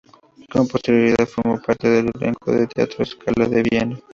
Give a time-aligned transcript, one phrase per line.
[0.51, 3.99] Con posterioridad formó parte del elenco del Teatro Scala de Viena.